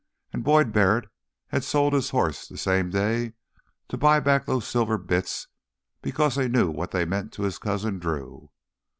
[0.33, 1.09] And Boyd Barrett
[1.49, 3.33] had sold his horse the same day
[3.87, 5.47] to buy back those silver bits
[6.01, 8.49] because he knew what they meant to his cousin Drew.